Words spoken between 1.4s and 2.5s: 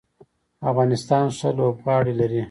لوبغاړي لري.